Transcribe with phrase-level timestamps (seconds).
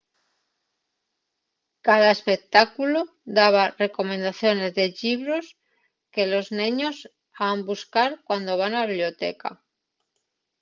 [1.87, 3.01] cada espectáculu
[3.37, 5.45] daba recomendaciones de llibros
[6.13, 6.95] que los neños
[7.45, 9.49] han buscar cuando van a la biblioteca